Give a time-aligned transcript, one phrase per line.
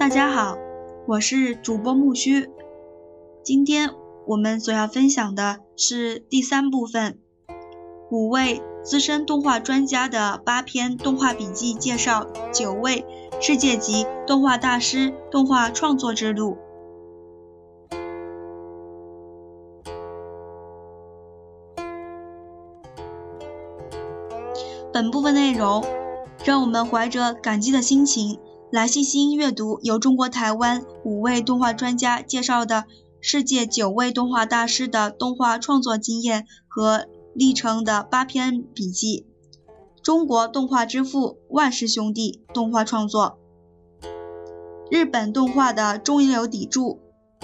[0.00, 0.56] 大家好，
[1.06, 2.48] 我是主播木须。
[3.42, 3.90] 今天
[4.26, 7.18] 我们所要分享的是第三部分，
[8.10, 13.04] 五位资深动画专家的八篇动画笔记，介绍九位
[13.42, 16.56] 世界级动画大师动画创作之路。
[24.94, 25.84] 本部分内容，
[26.42, 28.40] 让我们怀着感激的心情。
[28.70, 32.84] 来细心阅读由中国台湾五位动画专家介绍的
[33.20, 39.26] 世界九位动画大师的动画创作经验和历程的八篇笔记。
[40.04, 43.38] 中国动画之父万氏兄弟动画创作，
[44.88, 47.00] 日本动画的中流砥柱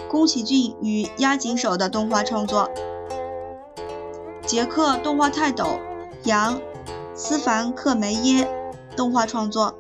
[0.08, 2.70] 宫崎骏与押井守的动画创作，
[4.46, 5.66] 捷克动画泰斗
[6.22, 6.60] 杨
[7.16, 8.48] 斯凡克梅耶
[8.96, 9.76] 动画创作。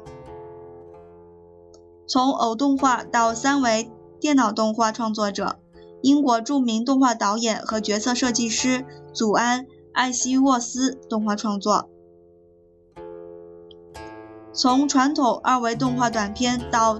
[2.08, 3.90] 从偶动画到三维
[4.20, 5.58] 电脑动画创作者，
[6.02, 11.88] 英国著名动画导演和角色设计师祖安·艾希沃斯动画创作。
[14.52, 16.98] 从传统二维动画短片到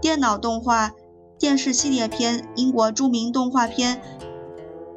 [0.00, 0.92] 电脑动画
[1.38, 4.00] 电视系列片，英国著名动画片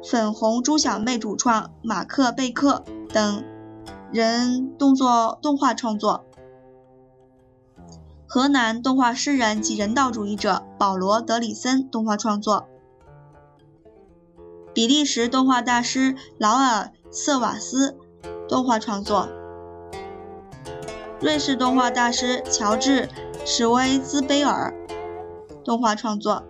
[0.08, 3.44] 《粉红猪小妹》主创马克·贝克等
[4.12, 6.24] 人动作动画创作。
[8.30, 12.68] 荷兰动画诗人及人道主义者保罗·德里森动画创作，
[14.74, 17.96] 比利时动画大师劳尔·瑟瓦斯
[18.46, 19.30] 动画创作，
[21.22, 23.06] 瑞士动画大师乔治·
[23.46, 24.74] 史威兹贝尔
[25.64, 26.44] 动画创作。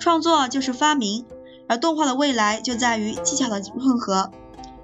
[0.00, 1.26] 创作就是发明，
[1.68, 4.32] 而动画的未来就在于技巧的混合。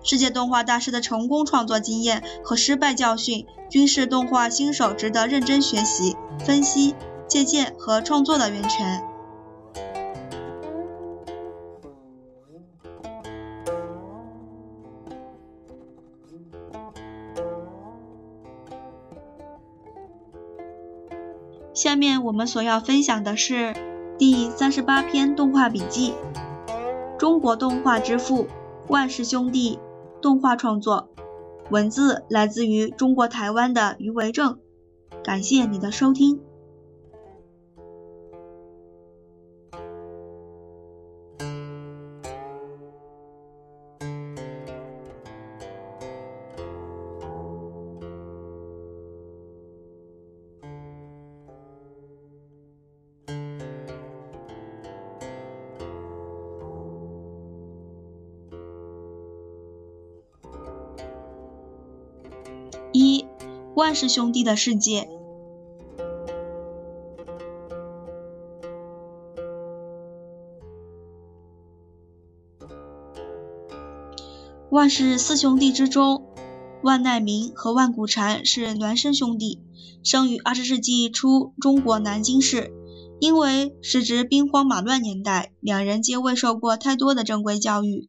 [0.05, 6.95] 世界动画大师的成功创作经验和失败教训，均是动画新手值得认真学习、分析、
[7.27, 9.03] 借鉴和创作的源泉。
[21.73, 23.75] 下面我们所要分享的是
[24.19, 26.13] 第三十八篇动画笔记：
[27.19, 28.47] 中国动画之父
[28.87, 29.79] 万氏兄弟。
[30.25, 31.11] 动画创作
[31.71, 34.59] 文字来自于中国台湾的余维正，
[35.23, 36.41] 感谢你的收听。
[63.75, 65.09] 万氏兄弟的世界。
[74.71, 76.25] 万氏四兄弟之中，
[76.83, 79.61] 万籁鸣和万古禅是孪生兄弟，
[80.03, 82.73] 生于二十世纪初中国南京市。
[83.21, 88.09] 因为时值兵荒马乱年代，两人皆未受过太多的正规教育。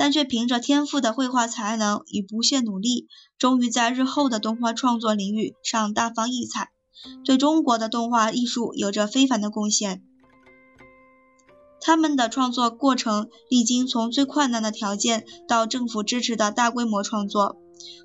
[0.00, 3.06] 但却凭着天赋的绘画才能与不懈努力，
[3.36, 6.70] 终于在日后的动画创作领域上大放异彩，
[7.22, 10.02] 对中国的动画艺术有着非凡的贡献。
[11.82, 17.58] 他们的创作过程历经从最困难的条件到政府支持的大规模创作，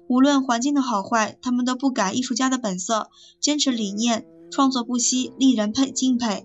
[0.10, 6.44] 无论环境的好坏，他们都不改艺术家的本色，坚持理念，创作不息，令人佩敬佩。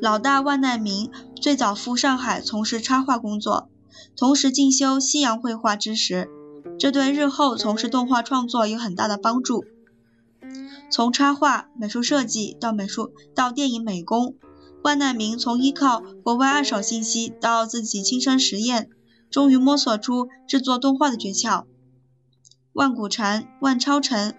[0.00, 1.10] 老大万难明
[1.40, 3.68] 最早赴上海从事插画工作，
[4.16, 6.28] 同时进修西洋绘画知识，
[6.78, 9.64] 这对日后从事动画创作有很大的帮助。
[10.90, 14.36] 从插画、美术设计到美术到电影美工，
[14.82, 18.88] 万难明从依靠国外二手信息到自己亲身实验，
[19.30, 21.64] 终于摸索出制作动画的诀窍。
[22.72, 24.36] 万古禅、万超尘、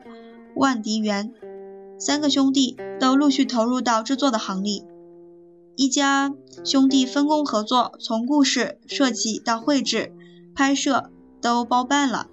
[0.56, 1.34] 万迪元
[2.00, 4.89] 三个兄弟都陆续投入到制作的行列。
[5.80, 6.34] 一家
[6.66, 10.12] 兄弟分工合作，从故事设计到绘制、
[10.54, 11.10] 拍摄
[11.42, 12.28] 都包办了。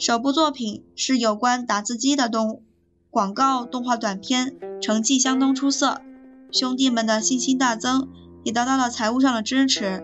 [0.00, 2.60] 首部作品是有关打字机的动
[3.08, 6.00] 广告动画短片，成绩相当出色，
[6.50, 8.08] 兄弟们的信心大增，
[8.42, 10.02] 也得到了财务上的支持。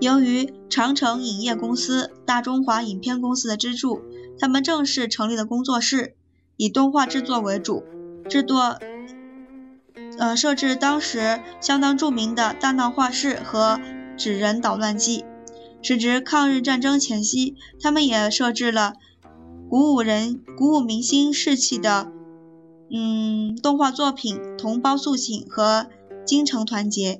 [0.00, 4.02] 由于长城影业公司、大中华影片公司的资助。
[4.38, 6.14] 他们正式成立了工作室，
[6.56, 7.84] 以动画制作为主，
[8.28, 8.78] 制作，
[10.18, 13.80] 呃，设置当时相当著名的大闹画室和
[14.16, 15.24] 纸人捣乱记，
[15.82, 18.94] 时值抗日战争前夕，他们也设置了
[19.68, 22.12] 鼓舞人、鼓舞民心士气的
[22.92, 25.88] 嗯动画作品《同胞肃醒》和
[26.24, 27.14] 《京城团结》。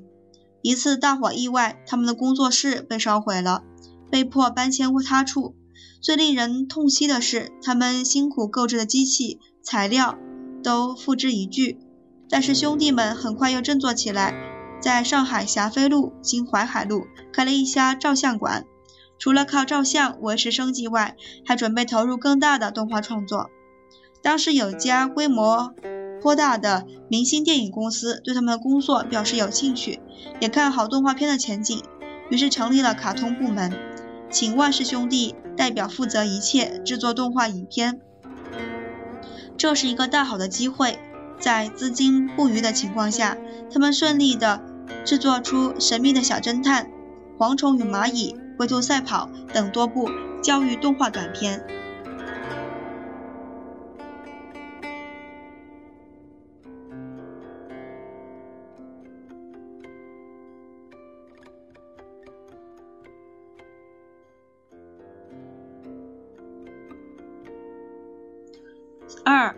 [0.61, 3.63] 一次大火意外，他们的工作室被烧毁了，
[4.09, 5.53] 被迫搬迁他处。
[6.05, 10.19] 最令人痛惜的是，他们辛苦购置的机器、材料
[10.63, 11.79] 都付之一炬。
[12.29, 14.35] 但是兄弟们很快又振作起来，
[14.79, 18.65] 在上海霞飞路经淮海路开了一家照相馆。
[19.17, 23.49] 除了靠照相维持生计外，还准备投入更大的动画创作。
[24.21, 25.73] 当时有家规模。
[26.21, 29.99] 颇大的明星电影公司对他们的工作表示有兴趣，
[30.39, 31.81] 也看好动画片的前景，
[32.29, 33.73] 于是成立了卡通部门，
[34.35, 38.01] 请万氏兄弟代表负责一切制作动画影片。
[39.55, 40.99] 这是一个大好的机会，
[41.39, 43.37] 在资金不余的情况下，
[43.71, 44.61] 他们顺利的
[45.05, 46.83] 制作出《神秘的小侦探》
[47.37, 50.09] 《蝗虫与蚂蚁》《龟兔赛跑》等多部
[50.43, 51.65] 教育动画短片。
[69.23, 69.55] 二，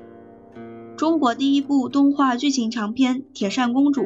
[0.97, 4.01] 中国第一部动画剧情长片《铁扇公主》。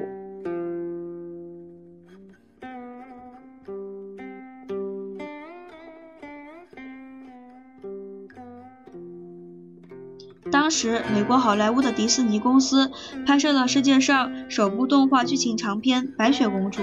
[10.52, 12.92] 当时，美国好莱坞的迪士尼公司
[13.26, 16.82] 拍摄了世界上首部动画剧情长片《白雪公主》，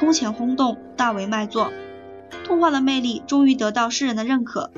[0.00, 1.70] 空前轰动，大为卖座。
[2.44, 4.70] 动画的魅力终于得到世人的认可。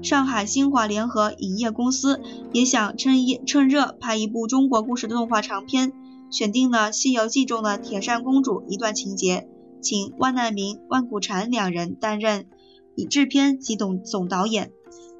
[0.00, 2.20] 上海新华联合影业公司
[2.52, 5.92] 也想趁热趁热拍一部中国故事的动画长片，
[6.30, 9.48] 选定了《西游记》中的铁扇公主一段情节，
[9.82, 12.46] 请万难明、万古禅两人担任
[12.94, 14.70] 以制片及总总导演。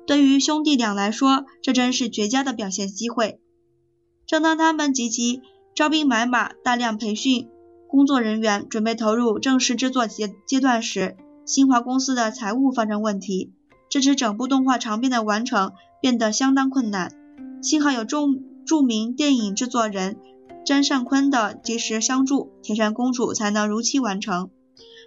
[0.06, 3.40] 对于兄弟俩来说，这真是绝佳的表现机会。
[4.26, 5.42] 正当他们积极
[5.75, 7.48] 招兵买马、大量培训
[7.88, 13.52] 工作人员，准备投入正式制作阶阶段时，新华公司的财务发生问题。
[13.88, 17.12] 支持整部动画长片的完成变得相当困难，
[17.62, 18.19] 幸好有著
[18.67, 20.19] 著名电影制作人
[20.64, 24.50] 詹善坤的及时相助，《铁扇公主》才能如期完成。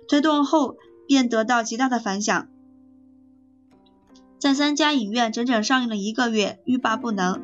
[0.07, 2.47] 推动后便得到极大的反响，
[4.39, 7.39] 在三家影院整整上映了一个月，欲罢不能。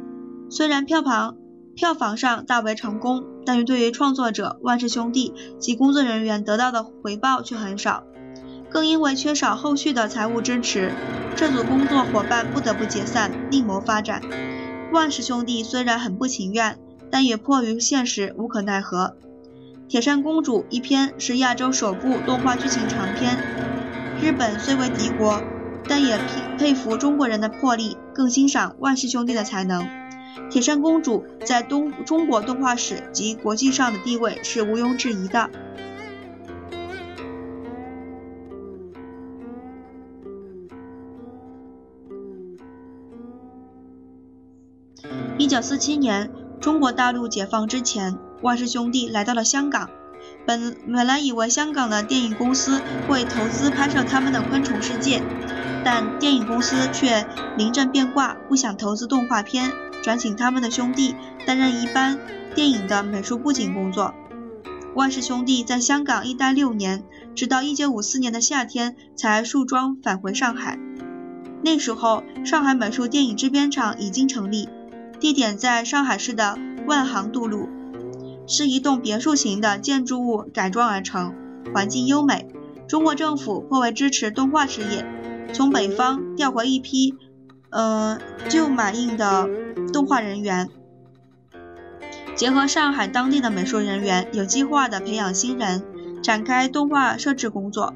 [0.50, 1.38] 虽然票房
[1.76, 8.04] 票房上大为成功，但是对于创作者万氏兄弟及工作人员得到的回报却很少。
[8.78, 10.92] 更因为缺少后续的财务支持，
[11.36, 14.22] 这组工作伙伴不得不解散，另谋发展。
[14.94, 16.78] 万氏兄弟虽然很不情愿，
[17.10, 19.16] 但也迫于现实无可奈何。
[19.88, 23.40] 《铁扇公主》一篇是亚洲首部动画剧情长片，
[24.22, 25.42] 日本虽为敌国，
[25.88, 26.24] 但也佩
[26.60, 29.86] 佩服中国人的魄力，更欣赏万氏兄弟的才能。
[30.52, 35.50] 《铁扇公主》在东中国动画史及国际上的地位是毋庸置疑的。
[45.38, 49.90] 一九四七年，中国大陆解放之前，万氏兄弟来到了香港。
[50.46, 55.20] 本本来以为香港的电影公司会投资拍摄他们的《昆虫世界》，
[55.84, 59.72] 但电影公司却临阵变卦，不想投资动画片，
[60.02, 62.20] 转请他们的兄弟担任一般
[62.56, 64.14] 电影的美术布景工作。
[64.96, 67.04] 万氏兄弟在香港一待六年，
[67.36, 70.80] 直到一九五四年的夏天才束装返回上海。
[71.62, 74.68] 那时候，上海美术电影制片厂已经成立。
[75.20, 77.68] 地点在上海市的万航渡路，
[78.48, 81.34] 是一栋别墅型的建筑物改装而成，
[81.74, 82.48] 环境优美。
[82.88, 85.06] 中国政府颇为支持动画事业，
[85.54, 87.16] 从北方调回一批，
[87.70, 89.50] 呃，旧马印的
[89.92, 90.70] 动画人员，
[92.36, 95.84] 结合上海当地的美术人员，有计划的培养新人，
[96.24, 97.94] 展开动画设置工作。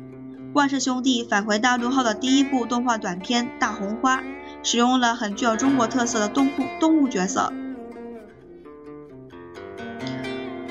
[0.54, 4.18] 万氏兄弟返回大陆后的第一部动画短片《大红花》。
[4.64, 7.52] 使用了很具有中国特色的动物动物角色，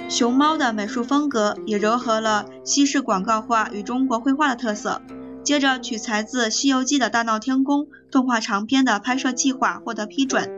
[0.09, 5.03] 熊猫的美术风格也糅合了西式广告画与中国绘画的特色。
[5.43, 10.51] 接着取材自《西游记》的大闹天宫动画长片的拍摄计划获得批准，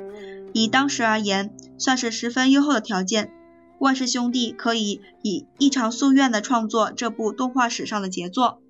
[0.52, 3.30] 以当时而言，算是十分优厚的条件。
[3.78, 8.61] 万氏兄弟可以以一场夙愿的创作这部动画史上的杰作。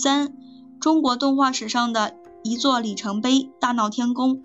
[0.00, 0.32] 三，
[0.80, 2.14] 中国动画史上的
[2.44, 4.42] 一座里程碑——大闹天宫。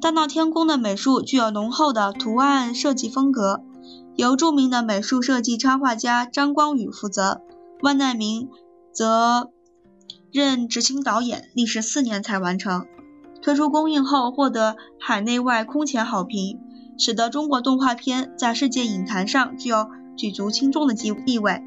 [0.00, 3.62] 大闹天宫的美术具有浓厚的图案设计风格，
[4.16, 7.42] 由著名的美术设计插画家张光宇负责，
[7.82, 8.48] 万难明
[8.90, 9.50] 则
[10.32, 12.86] 任执行导演，历时四年才完成。
[13.42, 16.58] 推出公映后获得海内外空前好评，
[17.00, 19.88] 使得中国动画片在世界影坛上具有
[20.18, 21.62] 举足轻重的地地位。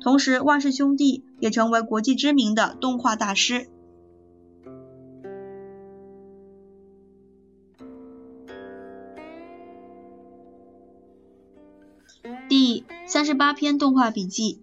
[0.00, 3.68] 同时，万氏兄弟也成为国际知名的动画大师。
[12.48, 14.62] 第三十八篇动画笔记：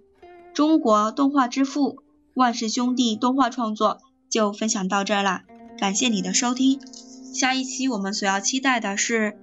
[0.51, 2.01] 中国动画之父
[2.33, 5.43] 万氏兄弟动画创作就分享到这儿啦。
[5.77, 6.79] 感谢你的收听，
[7.31, 9.37] 下一期我们所要期待的是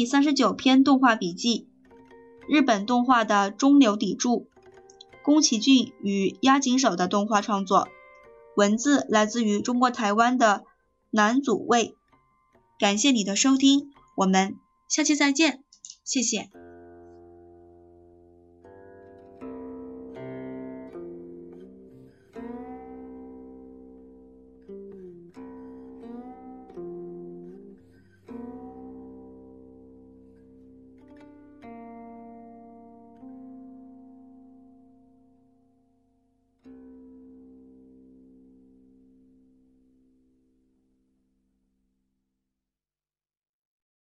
[0.00, 1.68] 第三十九篇动画笔记，
[2.48, 4.48] 日本动画的中流砥柱，
[5.22, 7.86] 宫崎骏与押井守的动画创作，
[8.56, 10.64] 文字来自于中国台湾的
[11.10, 11.94] 南祖卫。
[12.78, 14.56] 感谢你的收听，我们
[14.88, 15.62] 下期再见，
[16.02, 16.48] 谢谢。